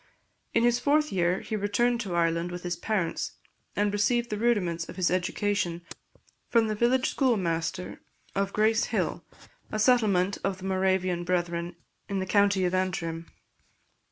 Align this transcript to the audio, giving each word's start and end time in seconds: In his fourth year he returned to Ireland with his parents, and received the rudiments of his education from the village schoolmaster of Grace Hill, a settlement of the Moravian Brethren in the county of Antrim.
In 0.55 0.63
his 0.63 0.79
fourth 0.79 1.11
year 1.11 1.41
he 1.41 1.55
returned 1.55 2.01
to 2.01 2.15
Ireland 2.15 2.49
with 2.51 2.63
his 2.63 2.75
parents, 2.75 3.33
and 3.75 3.93
received 3.93 4.31
the 4.31 4.37
rudiments 4.39 4.89
of 4.89 4.95
his 4.95 5.11
education 5.11 5.83
from 6.49 6.67
the 6.67 6.73
village 6.73 7.11
schoolmaster 7.11 8.01
of 8.33 8.51
Grace 8.51 8.85
Hill, 8.85 9.23
a 9.71 9.77
settlement 9.77 10.39
of 10.43 10.57
the 10.57 10.65
Moravian 10.65 11.23
Brethren 11.23 11.75
in 12.09 12.17
the 12.17 12.25
county 12.25 12.65
of 12.65 12.73
Antrim. 12.73 13.27